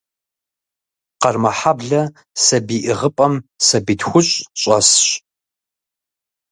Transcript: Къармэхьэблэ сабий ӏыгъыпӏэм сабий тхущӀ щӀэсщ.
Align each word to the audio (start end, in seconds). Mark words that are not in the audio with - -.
Къармэхьэблэ 1.21 2.01
сабий 2.43 2.83
ӏыгъыпӏэм 2.85 3.33
сабий 3.67 3.97
тхущӀ 3.99 4.35
щӀэсщ. 4.59 5.01